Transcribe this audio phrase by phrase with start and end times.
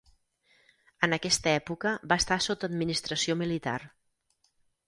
[1.07, 3.79] En aquesta època va estar sota administració militar.